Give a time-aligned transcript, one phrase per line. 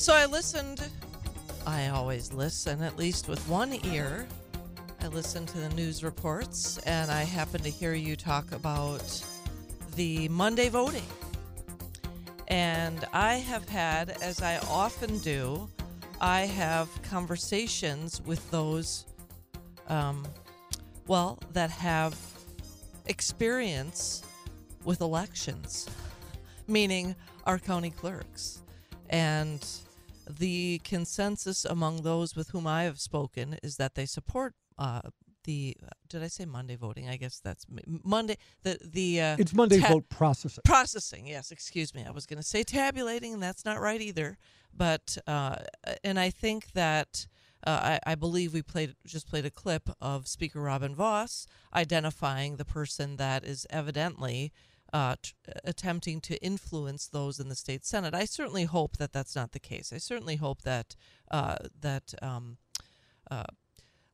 [0.00, 0.82] So I listened.
[1.66, 4.26] I always listen, at least with one ear.
[5.02, 9.22] I listen to the news reports, and I happen to hear you talk about
[9.96, 11.04] the Monday voting.
[12.48, 15.68] And I have had, as I often do,
[16.18, 19.04] I have conversations with those,
[19.88, 20.26] um,
[21.08, 22.16] well, that have
[23.04, 24.22] experience
[24.82, 25.90] with elections,
[26.66, 27.14] meaning
[27.44, 28.62] our county clerks.
[29.10, 29.62] And
[30.38, 35.02] the consensus among those with whom I have spoken is that they support uh,
[35.44, 35.76] the.
[36.08, 37.08] Did I say Monday voting?
[37.08, 38.36] I guess that's M- Monday.
[38.62, 40.62] The the uh, It's Monday ta- vote processing.
[40.64, 41.26] processing.
[41.26, 42.04] Yes, excuse me.
[42.06, 44.38] I was going to say tabulating, and that's not right either.
[44.76, 45.56] But uh,
[46.04, 47.26] and I think that.
[47.66, 52.56] Uh, I, I believe we played just played a clip of Speaker Robin Vos identifying
[52.56, 54.50] the person that is evidently
[54.92, 55.32] uh, t-
[55.64, 58.14] attempting to influence those in the state senate.
[58.14, 59.92] I certainly hope that that's not the case.
[59.92, 60.96] I certainly hope that
[61.30, 62.58] uh, that um,
[63.30, 63.44] uh,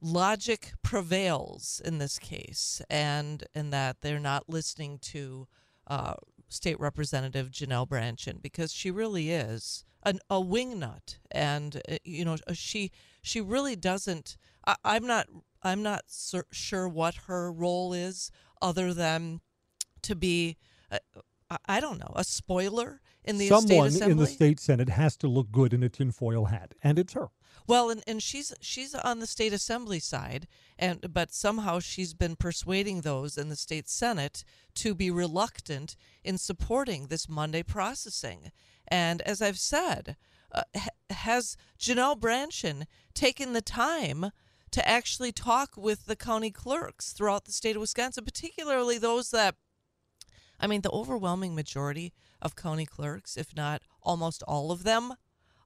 [0.00, 5.48] logic prevails in this case, and and that they're not listening to
[5.86, 6.14] uh,
[6.48, 12.36] State Representative Janelle Brandtjen because she really is an, a wingnut, and uh, you know
[12.52, 14.36] she she really doesn't.
[14.66, 15.26] I, I'm not
[15.62, 18.30] I'm not sur- sure what her role is
[18.62, 19.40] other than
[20.02, 20.56] to be.
[20.90, 20.98] Uh,
[21.68, 25.28] I- don't know a spoiler in the Someone state in the state senate has to
[25.28, 27.28] look good in a tinfoil hat, and it's her.
[27.66, 30.46] Well, and, and she's she's on the state assembly side,
[30.78, 36.38] and but somehow she's been persuading those in the state senate to be reluctant in
[36.38, 38.52] supporting this Monday processing.
[38.88, 40.16] And as I've said,
[40.52, 40.62] uh,
[41.10, 42.84] has Janelle Brandtjen
[43.14, 44.30] taken the time
[44.70, 49.56] to actually talk with the county clerks throughout the state of Wisconsin, particularly those that
[50.60, 55.14] I mean, the overwhelming majority of county clerks, if not almost all of them,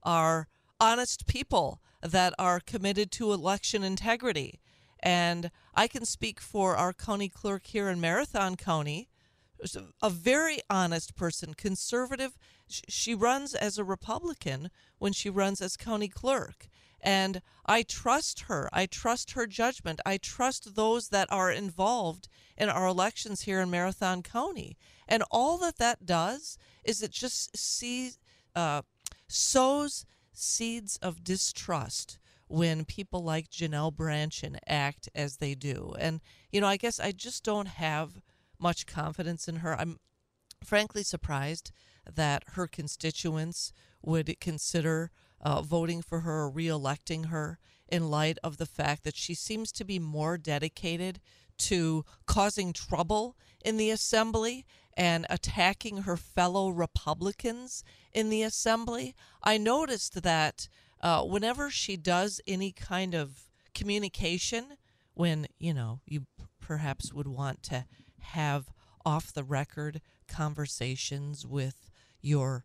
[0.02, 0.48] are
[0.80, 4.60] honest people that are committed to election integrity.
[5.00, 9.08] And I can speak for our county clerk here in Marathon County,
[10.02, 12.38] a very honest person, conservative.
[12.66, 16.69] She runs as a Republican when she runs as county clerk.
[17.02, 18.68] And I trust her.
[18.72, 20.00] I trust her judgment.
[20.04, 24.76] I trust those that are involved in our elections here in Marathon County.
[25.08, 28.18] And all that that does is it just sees,
[28.54, 28.82] uh,
[29.28, 32.18] sows seeds of distrust
[32.48, 35.94] when people like Janelle Brandtjen act as they do.
[35.98, 38.20] And, you know, I guess I just don't have
[38.58, 39.78] much confidence in her.
[39.78, 39.98] I'm
[40.64, 41.70] frankly surprised
[42.12, 43.72] that her constituents
[44.02, 47.58] would consider uh, voting for her or re-electing her
[47.88, 51.20] in light of the fact that she seems to be more dedicated
[51.58, 54.64] to causing trouble in the assembly
[54.96, 59.14] and attacking her fellow Republicans in the assembly.
[59.42, 60.68] I noticed that
[61.00, 64.76] uh, whenever she does any kind of communication,
[65.14, 66.26] when you know you
[66.60, 67.86] perhaps would want to
[68.20, 68.68] have
[69.04, 71.90] off the record conversations with
[72.20, 72.64] your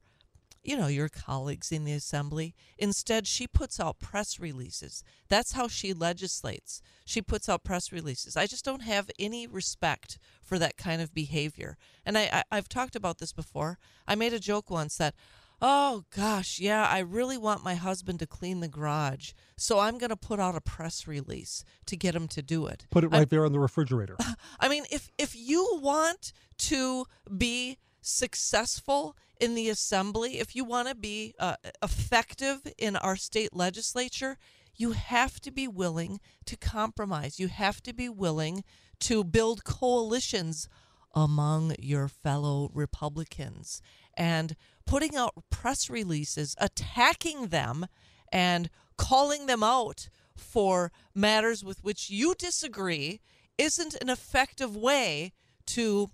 [0.65, 2.55] you know your colleagues in the assembly.
[2.77, 5.03] Instead she puts out press releases.
[5.29, 6.81] That's how she legislates.
[7.05, 8.35] She puts out press releases.
[8.35, 11.77] I just don't have any respect for that kind of behavior.
[12.05, 13.77] And I, I i've talked about this before.
[14.07, 15.15] I made a joke once that
[15.61, 20.09] oh gosh yeah i really want my husband to clean the garage so i'm going
[20.09, 22.85] to put out a press release to get him to do it.
[22.91, 24.17] Put it right there on the refrigerator.
[24.59, 27.05] I mean, if if you want to
[27.37, 33.53] be successful in the assembly, if you want to be uh, effective in our state
[33.53, 34.37] legislature,
[34.75, 37.39] you have to be willing to compromise.
[37.39, 38.63] You have to be willing
[39.01, 40.69] to build coalitions
[41.13, 43.81] among your fellow Republicans
[44.17, 47.85] and putting out press releases attacking them
[48.31, 53.21] and calling them out for matters with which you disagree
[53.57, 55.31] isn't an effective way
[55.65, 56.11] to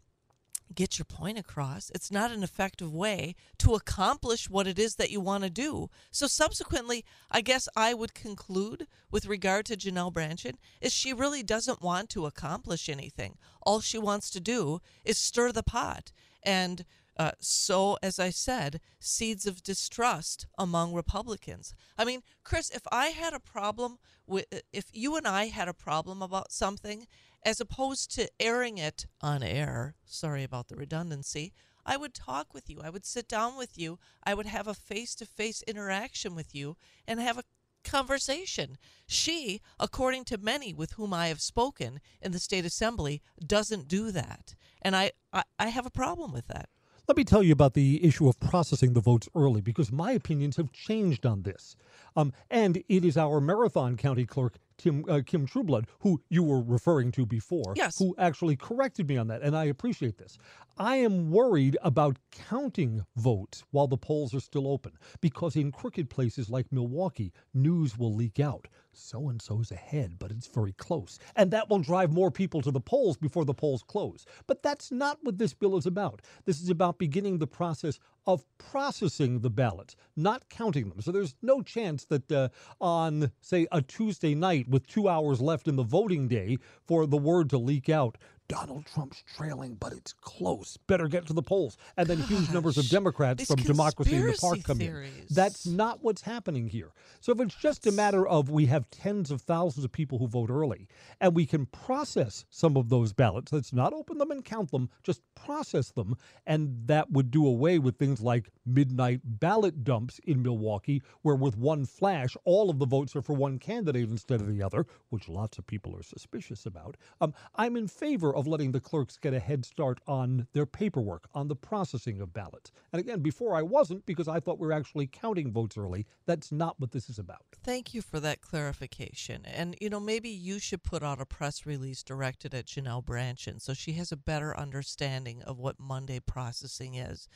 [0.76, 1.92] get your point across.
[1.94, 5.90] It's not an effective way to accomplish what it is that you want to do.
[6.12, 11.44] So subsequently, I guess I would conclude with regard to Janelle Brandtjen is she really
[11.44, 13.38] doesn't want to accomplish anything.
[13.62, 16.12] All she wants to do is stir the pot
[16.44, 16.86] and
[17.22, 21.76] uh, so, as I said, seeds of distrust among Republicans.
[21.96, 25.74] I mean, Chris, if I had a problem with, if you and I had a
[25.74, 27.06] problem about something,
[27.46, 31.54] as opposed to airing it on air, sorry about the redundancy,
[31.86, 32.82] I would talk with you.
[32.84, 34.00] I would sit down with you.
[34.24, 36.76] I would have a face to face interaction with you
[37.08, 37.44] and have a
[37.84, 38.80] conversation.
[39.06, 44.10] She, according to many with whom I have spoken in the state assembly, doesn't do
[44.10, 44.56] that.
[44.82, 46.68] And I, I, I have a problem with that.
[47.12, 50.56] Let me tell you about the issue of processing the votes early because my opinions
[50.56, 51.76] have changed on this.
[52.16, 56.62] Um, and it is our Marathon County Clerk, Tim, uh, Kim Trueblood, who you were
[56.62, 58.00] referring to before, Yes.
[58.00, 59.42] who actually corrected me on that.
[59.42, 60.38] And I appreciate this.
[60.78, 66.10] I am worried about counting votes while the polls are still open because in crooked
[66.10, 68.70] places like Milwaukee, news will leak out.
[68.94, 71.20] So and so's ahead, but it's very close.
[71.36, 74.26] And that will drive more people to the polls before the polls close.
[74.48, 76.22] But that's not what this bill is about.
[76.46, 81.02] This is about beginning the process of processing the ballots, not counting them.
[81.02, 82.50] So there's no chance that uh,
[82.80, 87.18] on, say, a Tuesday night with two hours left in the voting day for the
[87.18, 88.18] word to leak out.
[88.52, 90.76] Donald Trump's trailing, but it's close.
[90.88, 91.78] Better get to the polls.
[91.96, 95.06] And then huge numbers of Democrats from Democracy in the Park come in.
[95.30, 96.90] That's not what's happening here.
[97.22, 100.28] So if it's just a matter of we have tens of thousands of people who
[100.28, 100.90] vote early
[101.22, 104.90] and we can process some of those ballots, let's not open them and count them,
[105.02, 106.18] just process them.
[106.46, 111.58] And that would do away with things like midnight ballot dumps in Milwaukee, where with
[111.58, 115.30] one flash, all of the votes are for one candidate instead of the other, which
[115.30, 116.98] lots of people are suspicious about.
[117.22, 121.28] Um, I'm in favor of letting the clerks get a head start on their paperwork,
[121.34, 122.72] on the processing of ballots.
[122.94, 126.06] And again, before I wasn't because I thought we were actually counting votes early.
[126.26, 127.42] That's not what this is about.
[127.64, 129.46] Thank you for that clarification.
[129.46, 133.62] And, you know, maybe you should put out a press release directed at Janelle Brandtjen
[133.62, 137.28] so she has a better understanding of what Monday processing is,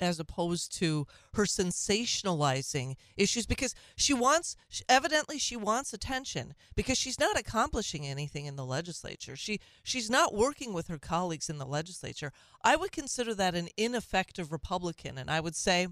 [0.00, 4.56] as opposed to her sensationalizing issues because she wants,
[4.88, 9.36] evidently, she wants attention because she's not accomplishing anything in the legislature.
[9.36, 12.32] She She's not working with her colleagues in the legislature.
[12.62, 15.18] I would consider that an ineffective Republican.
[15.18, 15.88] And I would say,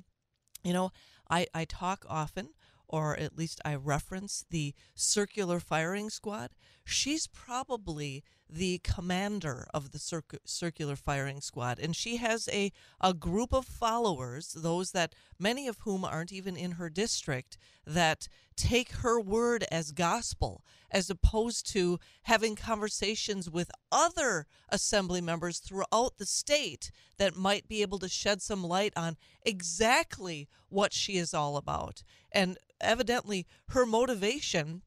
[0.62, 0.90] you know,
[1.31, 2.50] I, I talk often,
[2.88, 6.50] or at least I reference the circular firing squad.
[6.85, 13.12] She's probably the commander of the circ- circular firing squad, and she has a, a
[13.12, 18.93] group of followers, those that many of whom aren't even in her district, that take
[18.93, 26.27] her word as gospel, as opposed to having conversations with other assembly members throughout the
[26.27, 31.56] state that might be able to shed some light on exactly what she is all
[31.56, 32.03] about.
[32.33, 34.83] And evidently, her motivation,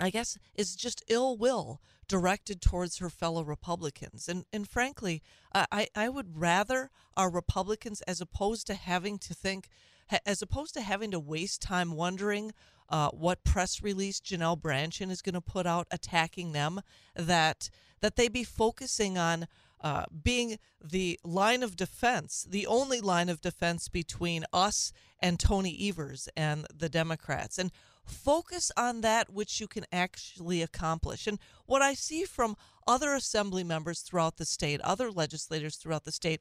[0.00, 4.28] I guess, is just ill will directed towards her fellow Republicans.
[4.28, 5.22] And and frankly,
[5.54, 9.68] I, I would rather our Republicans, as opposed to having to think,
[10.26, 12.52] as opposed to having to waste time wondering
[12.88, 16.80] uh, what press release Janelle Brandtjen is going to put out attacking them,
[17.14, 17.70] that
[18.00, 19.46] that they be focusing on
[19.82, 25.76] uh, being the line of defense, the only line of defense between us and Tony
[25.88, 27.70] Evers and the Democrats, and
[28.10, 31.26] focus on that which you can actually accomplish.
[31.26, 36.12] And what I see from other assembly members throughout the state, other legislators throughout the
[36.12, 36.40] state,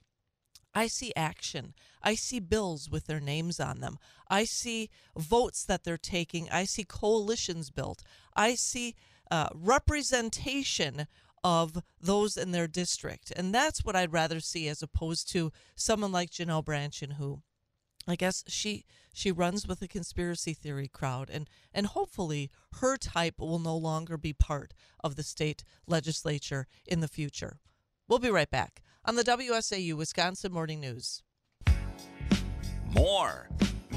[0.73, 1.73] I see action.
[2.03, 3.97] I see bills with their names on them.
[4.29, 6.49] I see votes that they're taking.
[6.49, 8.03] I see coalitions built.
[8.35, 8.95] I see
[9.31, 11.07] uh, representation
[11.43, 13.31] of those in their district.
[13.35, 17.41] And that's what I'd rather see as opposed to someone like Janelle Brandtjen, who
[18.11, 23.39] I guess she she runs with the conspiracy theory crowd and and hopefully her type
[23.39, 24.73] will no longer be part
[25.03, 27.59] of the state legislature in the future.
[28.07, 31.23] We'll be right back on the WSAU Wisconsin Morning News.
[32.91, 33.49] More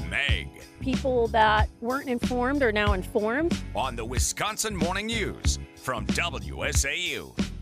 [0.09, 3.57] Meg people that weren't informed are now informed.
[3.75, 7.52] on the Wisconsin Morning News from WSAU.